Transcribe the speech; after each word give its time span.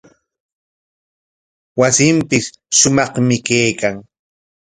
Wasinpis 1.79 2.45
shumaqmi 2.77 3.35
kaykan. 3.47 3.95